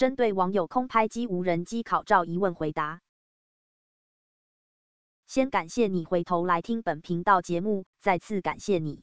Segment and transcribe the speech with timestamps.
[0.00, 3.02] 针对网友空拍机无人机考照疑问回答。
[5.26, 9.02] 先感谢你回头来听本频道节目，再次感谢你。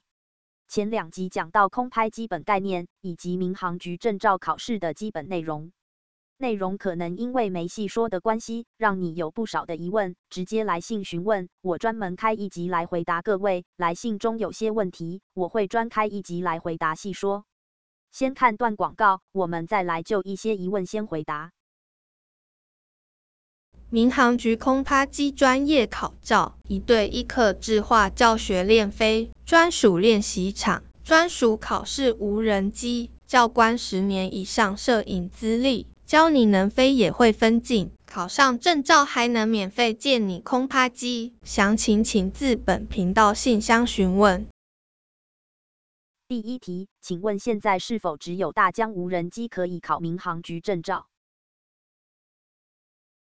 [0.68, 5.72] 前两集讲到空拍基本概念以及民航局证照考试的基本内容，
[6.36, 13.66] 内容可能因为没细说的关系，让你有不少的疑问，直接来信询问，我专门开一集来回答各位。
[13.76, 17.46] 来信中有些问题，我会专开一集来回答细说。
[18.12, 21.52] 先看段广告，我们再来就一些疑问先回答。
[23.90, 41.34] 民航局空拍机专业考照，一对一客制化教学练飞，专属练习场，专属考试无人机，教官十年以上摄影资历，教你能飞也会分镜，考上证照还能免费借你空拍机。
[41.44, 44.48] 详情请自本频道信箱询问。
[46.30, 51.08] 第一题，请问现在是否只有大疆无人机可以考民航局证照？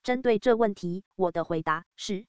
[0.02, 2.26] 针对这问题，我的回答是，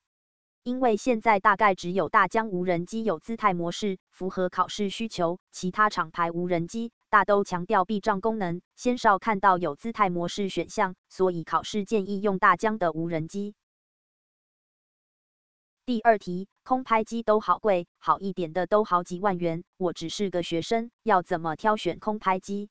[0.64, 13.54] 因为现在大概只有大疆无人机有姿态模式，符合考试需求，其他厂牌无人机大都强调避障功能，鲜少看到有姿态模式选项，所以考试建议用大疆的无人机。
[15.86, 22.70] 第二题，空拍机都好贵，好一点的都好几万元，我只是个学生，要怎么挑选空拍机？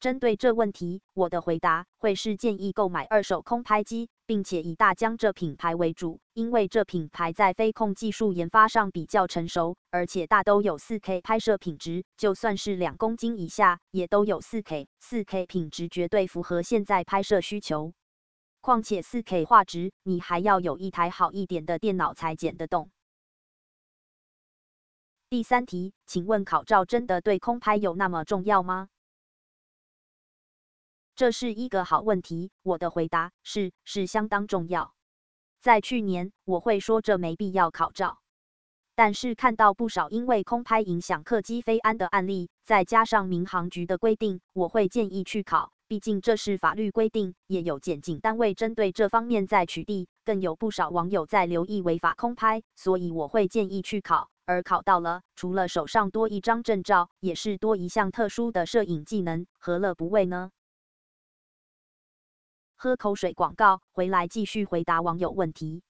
[0.00, 14.88] 针对这问题，我的回答会是建议购买二手空拍机，并且以大疆这品牌为主，因为这品牌在飞控技术研发上比较成熟，而且大都有 4K 拍摄品质，就算是两公斤以下，也都有 4K。
[15.00, 17.92] 4K 品质绝对符合现在拍摄需求。
[18.60, 22.90] 况且 4K 画质，你还要有一台好一点的电脑才剪得动。
[25.28, 28.88] 第三题，请问考照真的对空拍有那么重要吗？
[31.14, 34.94] 这是一个好问题，我的回答是是相当重要。
[35.60, 38.20] 在去年，我会说这没必要考照，
[38.94, 54.30] 但是看到不少因为空拍影响客机飞安的案例，再加上民航局的规定，我会建议去考，毕竟这是法律规定，也有检警单位针对这方面在取缔，更有不少网友在留意违法空拍，所以我会建议去考。
[54.44, 60.52] 而考到了，除了手上多一张证照，也是多一项特殊的摄影技能，何乐不为呢？
[62.76, 65.82] 喝口水，广告回来继续回答网友问题。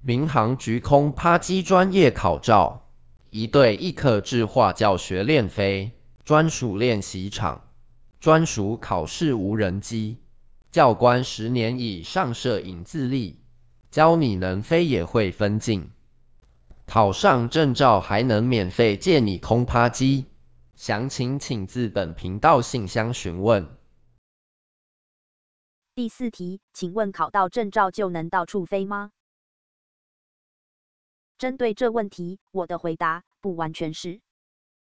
[0.00, 2.90] 民航局空拍机专业考照，
[3.30, 5.92] 一对一客制化教学练飞，
[6.30, 7.68] 专属练习场，
[8.20, 10.18] 专属考试无人机，
[10.70, 13.40] 教官十年以上摄影资历，
[13.90, 15.90] 教你能飞也会分镜，
[16.86, 20.26] 考上证照还能免费借你空趴机。
[20.76, 23.66] 详情请自本频道信箱询问。
[25.96, 29.10] 第四题，请问考到证照就能到处飞吗？
[31.38, 34.20] 针对这问题，我的回答不完全是。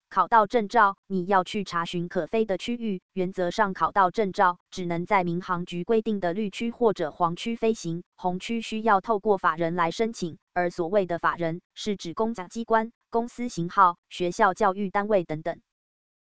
[0.09, 10.39] 考到证照，你要去查询可飞的区域，原则上考到证照只能在民航局规定的绿区或者黄区飞行，红区需要透过法人来申请。
[10.53, 15.61] 而所谓的法人，是指公家机关、公司型号、学校教育单位等等。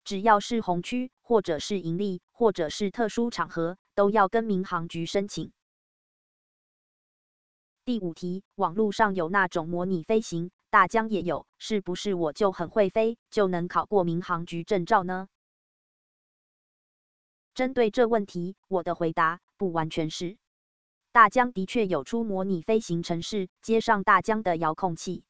[0.04, 5.52] 只要是红区，或者是盈利，或者是特殊场合，都要跟民航局申请。
[7.84, 15.28] 第五题，网络上有那种模拟飞行，大疆也有，是不是我就很会飞，就能考过民航局证照呢？
[17.54, 20.38] 针对这问题，我的回答不完全是。
[21.12, 25.26] 大疆的确有出模拟飞行城市，接上大疆的遥控器，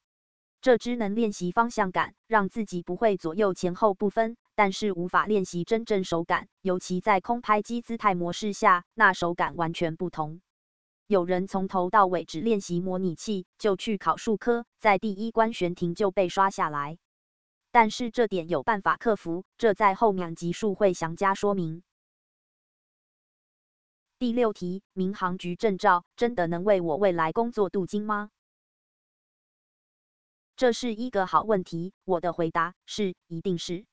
[0.61, 4.37] 这只能练习方向感，让自己不会左右前后不分。
[4.53, 10.39] 但是无法练习真正手感，尤其在空拍机姿态模式下，那手感完全不同。
[11.11, 16.99] 有人从头到尾只练习模拟器，就去考数科，在第一关悬停就被刷下来。
[17.69, 21.83] 但是这点有办法克服，这在后面集数会详加说明。
[24.19, 28.29] 第六题，民航局证照真的能为我未来工作镀金吗？
[30.55, 33.83] 这是一个好问题，我的回答是，一定是。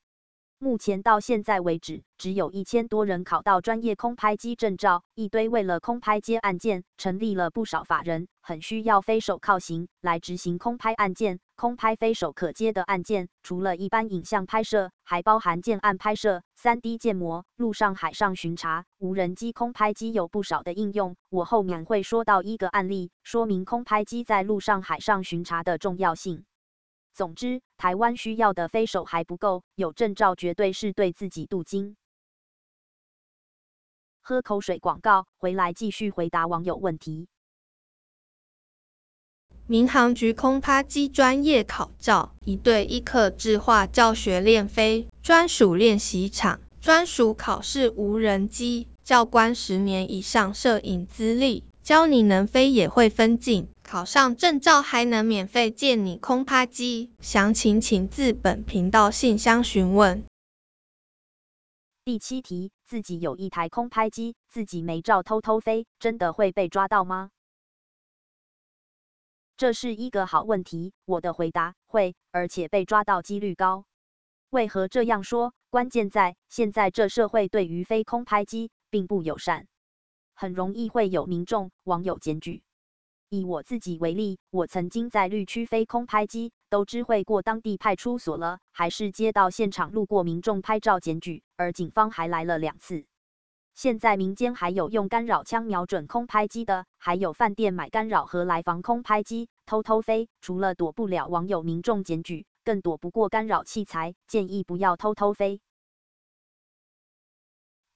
[0.61, 11.39] 目前到现在为止，只有一千多人考到专业空拍机证照，一堆为了空拍接案件成立了不少法人，很需要飞手靠行来执行空拍案件。
[11.55, 18.83] 空拍飞手可接的案件，除了一般影像拍摄，还包含建案拍摄、3D 建模、陆上海上巡查。
[18.97, 26.43] 无人机空拍机有不少的应用，我后面会说到一个案例，说明空拍机在陆上海上巡查的重要性。
[27.19, 31.97] 总之，台湾需要的飞手还不够，有证照绝对是对自己镀金。
[34.21, 37.27] 喝口水，广告回来继续回答网友问题。
[39.67, 57.09] 民航局空拍机专业考照，一对一客制化教学练飞，专属练习场，专属考试无人机，教官十年以上摄影资历，教你能飞也会分镜，考上证照还能免费借你空拍机。
[57.21, 60.27] 详情请自本频道信箱询问。
[62.05, 67.31] 第七题，自己有一台空拍机，自己没照偷偷飞，真的会被抓到吗？
[69.57, 73.85] 这是一个好问题，我的回答会，而且被抓到几率高。
[74.51, 75.55] 为何这样说？
[75.71, 79.65] 关键在现在这社会对于飞空拍机并不友善，
[80.35, 82.61] 很容易会有民众网友检举。
[83.29, 93.05] 以我自己为例，我曾经在绿区飞空拍机，都知会过当地派出所了，还是接到现场路过民众拍照检举，而警方还来了两次。
[93.75, 100.27] 现在民间还有用干扰枪瞄准空拍机的，还有饭店买干扰盒来防空拍机偷偷飞。
[100.41, 105.61] 除了躲不了网友民众检举，更躲不过干扰器材，建议不要偷偷飞。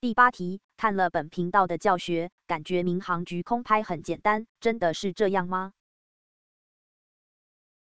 [0.03, 5.71] 第八题，看了本频道的教学，感觉民航局空拍很简单，真的是这样吗？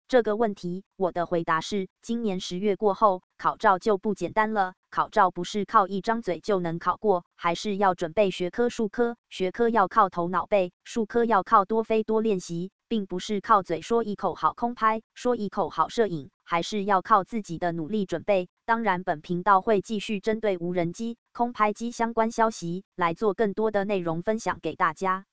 [0.09, 4.75] 这个问题，我的回答是：今年十月过后，考照就不简单了。
[4.91, 9.17] 考照不是靠一张嘴就能考过，还是要准备学科、数科。
[9.31, 18.51] 学科要靠头脑背，数科要靠多飞多练习，并不是靠嘴说一口好空拍，说一口好摄影，还是要靠自己的努力准备。
[18.73, 25.27] 当然，本频道会继续针对无人机、空拍机相关消息来做更多的内容分享给大家。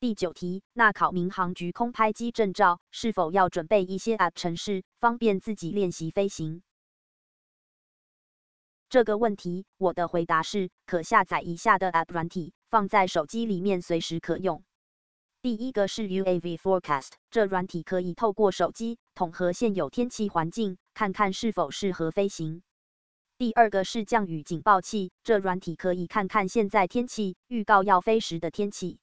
[0.00, 6.62] 第九题，那考民航局空拍机证照是否要准备一些 App 程式，方便自己练习飞行？
[8.88, 14.64] 这个问题，我的回答是，可下载以下的 App 软体，放在手机里面随时可用。
[15.42, 22.62] 第一个是 UAV Forecast，这软体可以透过手机统合现有天气环境，看看是否适合飞行。
[23.38, 29.00] 第二个是降雨警报器，这软体可以看看现在天气，预告要飞时的天气。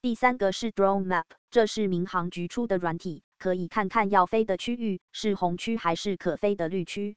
[0.00, 7.16] 第三个是 Drone Map，这是民航局出的软体，可以看看要飞的区域是红区还是可飞的绿区。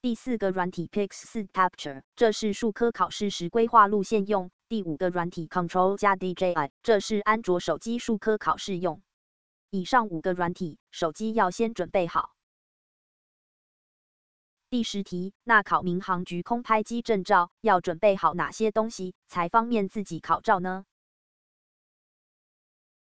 [0.00, 4.50] 第四个软体 Pix4 Capture，这是数科考试时规划路线用。
[4.68, 9.02] 第五个软体 Control 加 DJI，这是安卓手机数科考试用。
[9.70, 12.30] 以上五个软体，手机要先准备好。
[14.70, 20.84] 第十题，那考民航局空拍机证照要准备好哪些东西，才方便自己考照呢？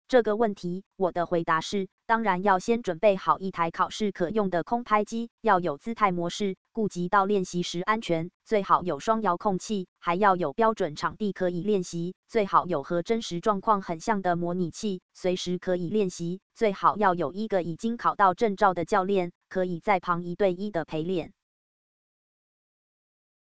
[0.08, 21.34] 这个问题，我的回答是，当然要先准备好一台考试可用的空拍机，要有姿态模式，顾及到练习时安全，最好有双遥控器，还要有标准场地可以练习，最好有和真实状况很像的模拟器，随时可以练习，最好要有一个已经考到证照的教练，可以在旁一对一的陪练。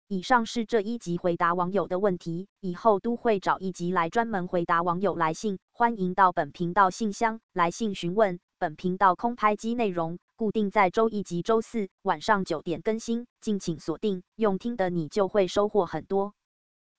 [0.10, 8.40] 以上是这一集回答网友的问题，以后都会找一集来专门回答网友来信，欢迎到本频道信箱来信询问。
[8.60, 14.24] 本频道空拍机内容固定在周一及周四晚上九点更新，敬请锁定。
[14.36, 16.34] 用听的你就会收获很多。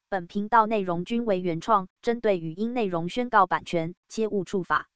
[0.09, 4.89] 本频道内容均为原创，针对语音内容宣告版权，切勿触法。